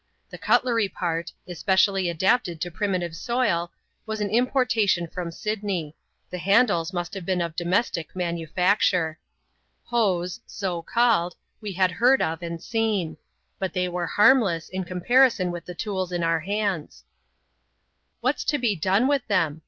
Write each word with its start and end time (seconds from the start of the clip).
The 0.31 0.39
cutlery 0.39 0.89
part— 0.89 1.31
especially 1.47 2.09
adapted 2.09 2.59
to 2.61 2.69
a 2.69 2.71
primitive 2.71 3.15
soil— 3.15 3.71
was 4.07 4.19
an 4.19 4.31
importation 4.31 5.05
from 5.05 5.29
Sydney; 5.31 5.95
the 6.31 6.39
handles 6.39 6.91
must 6.91 7.13
have 7.13 7.23
been 7.23 7.39
of 7.39 7.55
domestic 7.55 8.15
manufacture." 8.15 9.19
Hoes*',— 9.91 10.39
so 10.63 10.81
called— 10.81 11.35
we 11.61 11.73
had 11.73 11.91
heard 11.91 12.19
of, 12.19 12.41
and 12.41 12.63
seen; 12.63 13.17
but 13.59 13.73
they 13.73 13.87
were 13.87 14.09
harmless^ 14.17 14.71
in 14.71 14.85
comparison 14.85 15.51
with 15.51 15.65
the 15.65 15.75
tools 15.75 16.11
in 16.11 16.23
our 16.23 16.39
hands. 16.39 17.03
*• 18.23 18.27
What'^3 18.27 18.43
to 18.47 18.57
be 18.57 18.75
done 18.75 19.07
with 19.07 19.27
them 19.27 19.59